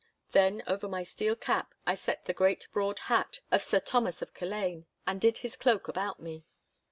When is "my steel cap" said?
0.87-1.75